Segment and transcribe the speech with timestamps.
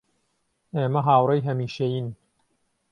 [0.75, 2.07] ئێمە هاوڕێی هەمیشەیین